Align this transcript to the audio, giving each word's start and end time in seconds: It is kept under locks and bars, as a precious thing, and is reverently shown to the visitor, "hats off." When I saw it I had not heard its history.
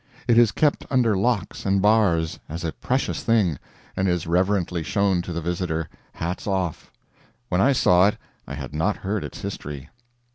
It 0.27 0.35
is 0.39 0.51
kept 0.51 0.83
under 0.89 1.15
locks 1.15 1.63
and 1.63 1.79
bars, 1.79 2.39
as 2.49 2.63
a 2.63 2.71
precious 2.71 3.21
thing, 3.23 3.59
and 3.95 4.07
is 4.07 4.25
reverently 4.25 4.81
shown 4.81 5.21
to 5.21 5.31
the 5.31 5.41
visitor, 5.41 5.89
"hats 6.13 6.47
off." 6.47 6.91
When 7.49 7.61
I 7.61 7.71
saw 7.73 8.07
it 8.07 8.17
I 8.47 8.55
had 8.55 8.73
not 8.73 8.97
heard 9.05 9.23
its 9.23 9.41
history. 9.41 9.89